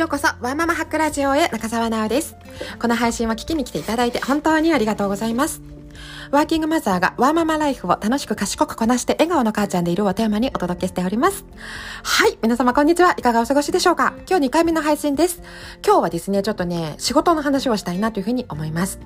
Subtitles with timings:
[0.00, 2.34] ようこそ、ワーママハックラジオへ中澤直です。
[2.80, 5.60] この配信を聞きに来ていただいて本当にありがとうございます。
[6.30, 11.44] ワーキングマザーがワーママライフを楽しく賢くこなして笑顔の母ちゃんでいるをテーマにお届けしております。
[12.02, 13.12] はい、皆様こんにちは。
[13.18, 14.14] いかがお過ごしでしょうか？
[14.26, 15.42] 今日2回目の配信です。
[15.84, 19.00] 今日はですね、ちょっとね、仕事の話をしたいなというふうに思います。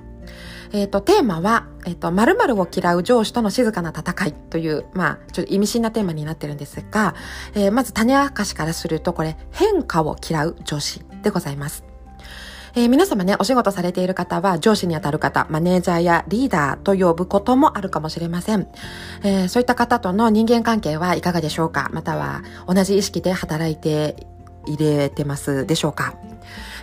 [0.71, 7.15] えっ、ー、と、テーマは、えっ、ー、と、〇〇を嫌う上司との静かな戦いという、まあ、ちょっと意味深なテーマになってるんですが、
[7.53, 11.83] えー、まず種明かしからすると、これ、変化を嫌う上司でございます。
[12.77, 18.67] えー、皆様ね、お仕事されている方は上司にあたる方、マネージャーやリーダーと呼ぶこともあるかもしれません。
[19.23, 21.89] えー、そういった方との人間関係はいかがでしょうか？
[21.93, 24.27] または同じ意識で働いて
[24.67, 26.15] 入れてますでしょうか？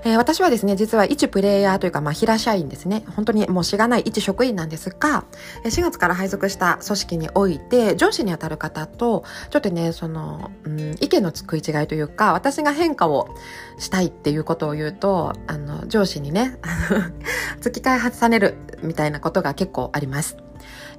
[0.05, 3.05] えー、私はですね、実は一プレイヤーというか、まあ、平社員ですね。
[3.15, 5.25] 本当にもうしがない一職員なんですが、
[5.65, 13.29] 4月から配属した組織において、上司にあたる方と、ちょっとね、その、うん、意見の食い違いというか、私が変化を
[13.79, 16.59] したいっていうことを言うと、あの、上司にね、
[17.61, 20.37] 突き返されるみたいなことが結構あります。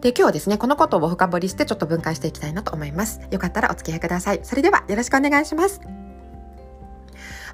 [0.02, 3.22] で、今日はですね、このことを深掘りしてちょっと分解していきたいなと思います。
[3.32, 4.42] よかったらお付き合いください。
[4.44, 6.03] それではよろしくお願いします。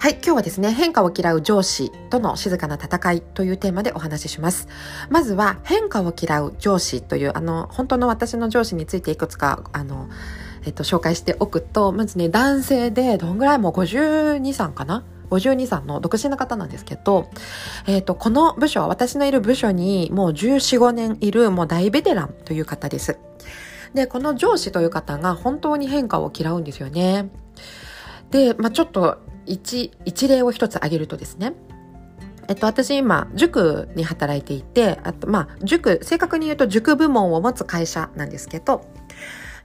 [0.02, 4.70] はい、今日はですね、変化を嫌う上司との静かな戦いというテーマでお話しします。
[5.10, 10.08] まずは、変化を嫌う上司という、あの、本当の私の上司についていくつか、あの、
[10.66, 17.30] えっと、紹介しておくと、まずね、男性で、どんぐらいもう52、3かな？52、3の独身の方なんですけど、
[17.86, 23.20] えっ、と、この部署、私のいる部署にもう14、5年いるもう大ベテランという方です。
[23.94, 27.30] で、この上司という方が本当に変化を嫌うんですよね。
[28.32, 31.54] で、まあ、ちょっと一、一例を一つ挙げるとですね、
[32.48, 38.86] えっと、私今、塾に働いていて、あと、まあ、塾、正確に言うと塾部門を持つ会社なんですけど、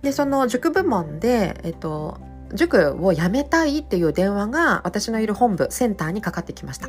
[0.03, 2.19] で、その塾部門で、えっと、
[2.53, 6.89] 塾を辞めたいっていう電話が私のいる本部、センターにかかってきました。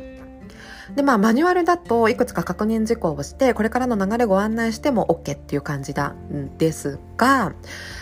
[0.94, 7.54] で、まあ、マニュアルだといくつか確認事項をして、これからの流れご案内しても OK っていう感じなんですが、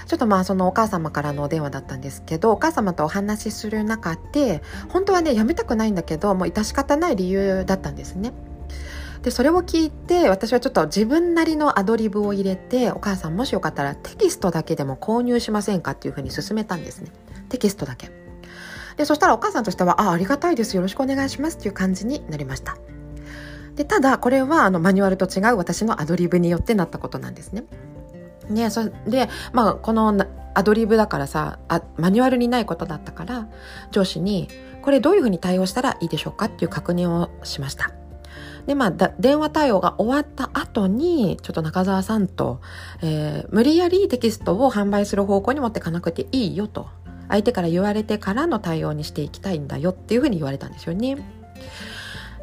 [0.07, 8.33] ちょっとまあ、そのお母様からのお電話だったんですけど、お母様とお話しする中で、本当はね、やめたくないんだけど、もう致し方ない理由だったんですね。
[9.23, 17.11] で、それを聞いて、私はちょっと自分なりのアドリブを入れて、お母さんもしよかったらテキストだけでも購入しませんかっていうふうに勧めたんですね。
[17.49, 18.24] テキストだけ。
[18.97, 20.77] で、そしたらお母さんとしては、あ、ありがたいです。
[20.77, 22.77] よろしくお願いしますっていう感じになりました。
[23.77, 27.65] で、ただ、これは、あの、マニュアルと違う私のアドリブによってなったことなんですね。
[28.49, 30.15] ね、そで、まあ、この
[30.55, 33.49] アドリブだからさあ、マニュアルにないことだったから、
[33.91, 34.49] 上司に、
[34.83, 36.45] これどういうふうに対応したらいいでしょうか？
[36.47, 37.91] っていう確認をしました。
[38.67, 42.61] で、まあ、電話対応が終わった後に、ちょっと中澤さんと、
[43.03, 46.89] えー、無理やりテキストを販売する方向に持っていかなくていいよと。
[47.29, 51.44] 相手から言われてからの対応にしていきたいんだよっていうふうに言われたんですよね。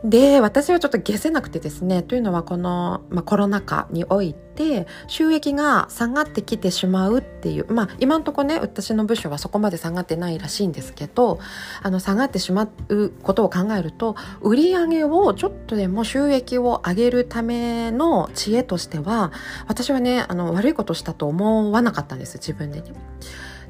[0.04, 11.40] で、私はちょっと消せなくてですね、というのはこの、まあ、コロナ禍において収益が下がってきてしまうっていう、まあ今んとこね、私の部署はそこまで下がってないらしいんですけど、
[11.84, 19.32] あの下がってしまうことを考えると、売り上げをちょっとでも収益を上げるための知恵としては、
[19.68, 22.92] 私はね、あの悪いことしたと思わなかったんです、自分でね。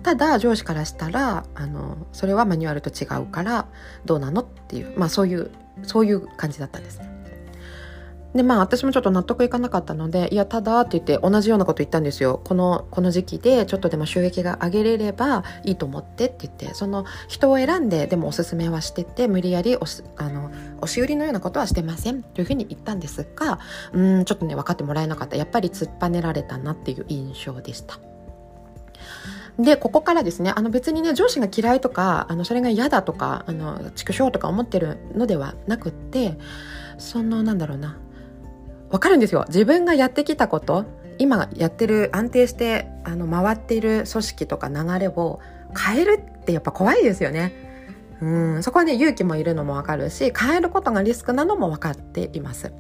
[0.03, 3.67] ただ上司からしたらあのそれはマニュアルと違うから
[4.03, 5.51] どうなのっていうまあそういう
[5.83, 7.11] そういう感じだったんですね。
[8.33, 23.59] でまあ私もちょっと納得いかなかったのでいやただって言って同じようなこと言ったんですよこのこの時期でちょっとでも収益が上げれればいいと思ってって言ってその人を選んででもおすすめはしてて無理やりおすあの押し売りのようなことはしてませんというふうに言ったんですが
[23.91, 28.10] うんちょっとね分かってもらえなかったやっぱり突っぱねられたなっていう印象でした。
[29.59, 36.37] で、ここからですね、あの別にね、上司が嫌いとか、あの、それが嫌だとか、あの、畜生とか思ってるのではなくって、
[36.97, 37.97] その、なんだろうな、
[38.89, 39.45] わかるんですよ。
[39.47, 40.85] 自分がやってきたこと、
[41.17, 45.39] 今やってる、安定して、あの、回っている組織とか流れを
[45.77, 47.53] 変えるってやっぱ怖いですよね。
[48.21, 52.71] うん、そこはね、勇気もいるのもわかるし、変えることがリスクなのも分かっています。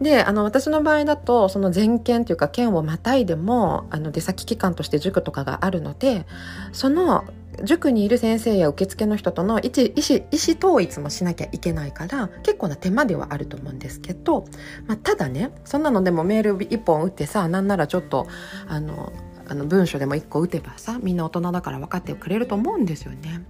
[0.00, 6.26] であの私の場合だとその全県というか県をまたいでもあの出先機関として塾とかがあるので
[6.72, 7.24] その
[7.64, 14.44] 塾にいる先生や受付の人との意思意思統一もしなきゃいけないから結構な手間ではあると思うんですけど、
[14.86, 18.26] まあ、ただねそんなのでもメール1本打ってさなんならちょっと
[18.68, 19.12] あの
[19.48, 23.44] あの文章でも1個打てばさみんな大人だから分かってくれると思うんですよね。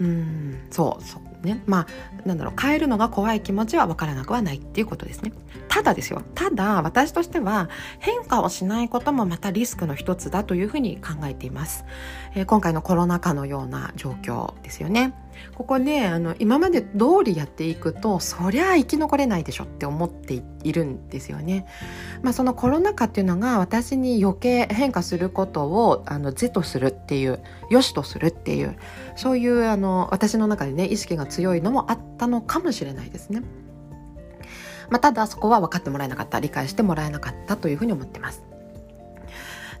[0.00, 1.62] うんそうそうね。
[1.66, 1.86] まあ
[2.26, 5.32] なんだろう変えるのが怖い気持ちは分からなくはないっていうことですね。
[5.68, 6.22] ただですよ。
[6.34, 7.68] ただ私としては
[7.98, 11.84] 変化をしないこともまたリスクの一つだというふうに考えています、
[12.34, 15.14] えー、今回のコロナ禍のような状況ですよね。
[15.54, 16.88] ここねあの今まで通
[17.24, 21.66] りやっていくとそりゃ生き残れないでしょって思っているんですよね。
[22.22, 27.40] まあ、そのコロナ禍っていうのが私に余計変化することをあの是とするっていう
[27.70, 28.76] 良しとするっていう
[29.16, 33.42] そういうあの私の中でね意識が強いのもあったのかもしれないですね。
[34.90, 38.42] まあ、ただそこは分かってもらえなかった理解してもらえなかったというふうに思ってます。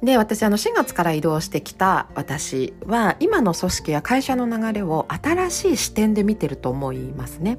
[0.02, 7.58] で私あの4月から移動してきた私は今の組織や会社の流れを新しい視点で見てると思いますね。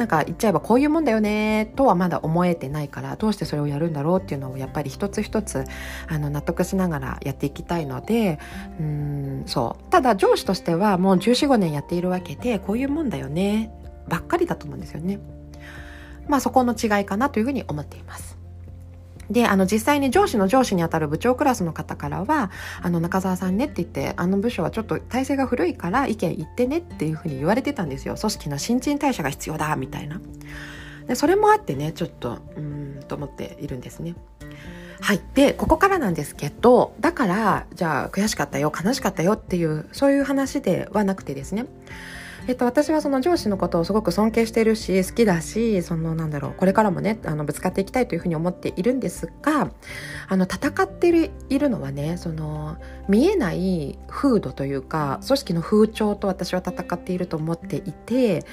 [0.00, 5.64] なんか言っちゃえばこういうもんだよねとはまだ思えてないからどうしてそれをやるんだろうっていうのをやっぱり一つ一つ
[6.08, 8.38] あの納得しながらやっていきたいので
[8.80, 13.70] うんそうただ上司としてはもう1415年やっているわけでこういうもんだよね
[14.08, 15.20] ばっかりだと思うんですよね。
[16.28, 18.39] まあそこの違いかなというふうに思っています。
[19.30, 22.50] で、あの、実際に上司の上司にあたる部長クラスの方からは、
[22.82, 28.16] あの、中澤さんねって言って、あの部署はちょっと体制が古いから意見言ってねっていうふうに言われてたんですよ。
[28.16, 30.20] 組織の新陳代謝が必要だ、みたいな。
[31.06, 34.14] で、それもあってね、ちょっと、うん、と思っているんですね。
[35.00, 35.20] はい。
[35.34, 41.66] で、ここからなんですけど、だから、じゃあ、悔しかったよ、悲しかったよっていう、そういう話ではなくてですね。
[42.46, 49.70] えっと、私はその上司のことをすごく尊敬してるし好きだしそのなんだろうこれからもねあのぶつかっていきたいというふうに思っているんですが
[50.28, 52.76] あの戦っているのはねその
[53.08, 58.44] 見えない風土というか組織の風潮と私は戦っていると思っていて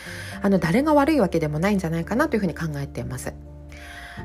[0.41, 3.33] あの誰が悪いわけでもないんじゃないかなというふうに考えています。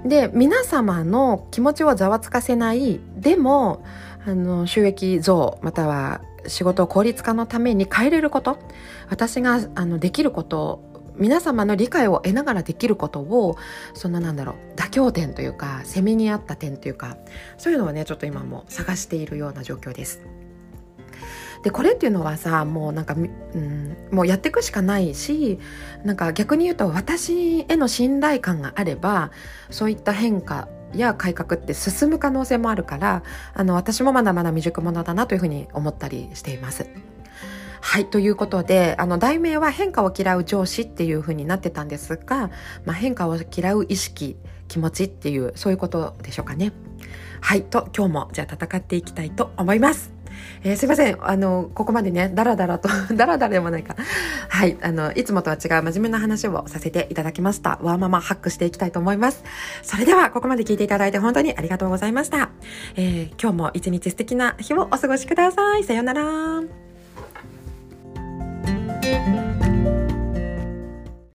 [0.04, 3.84] で皆様の気持ちをざわつかせないでも
[4.26, 8.58] あの収益増または仕事を効率化のために変えれること
[9.08, 10.82] 私があのできること
[11.16, 13.56] 皆様の理解を得ながらできることを
[13.94, 17.16] そんなんだろう妥協点というか攻めに合った点というか
[17.58, 20.22] そういうのをねちょっと今も探しているような状況です。
[21.62, 25.60] でこれっていうのはさもうなんか、うん、もうやっていくしかないし
[26.04, 29.30] なんか逆に言うと私への信頼感があれば
[29.70, 30.68] そういった変化
[30.98, 33.22] や改革って進む可能性もあるから
[33.54, 36.88] あの私もまだまだ未熟者だなというふうに思ったりしています。
[37.84, 38.06] はい。
[38.06, 42.50] ということで、あの、題名は変化を嫌う上司っていう風になってたんですが、
[42.84, 44.36] まあ、変化を嫌う意識、
[44.68, 46.72] 気持ちっていう、そういうことでしょうかね。
[47.40, 47.64] はい。
[47.64, 50.21] と、今日もじゃあ戦っていきたいと思います。
[50.64, 51.16] えー、すいません。
[51.20, 53.96] あの、ここまでね、ダラダラと ダラダラでもないか。
[54.48, 54.76] はい。
[54.82, 57.78] あの、いつもとは違う真面目な話をさせていただきました。
[57.82, 59.44] わーままハックしていきたいと思います。
[59.82, 62.50] それでは、ここまで聞いていただいて本当にありがとうございました。
[62.96, 65.84] えー、今日も一日素敵な日をお過ごしください。
[65.84, 66.62] さようなら。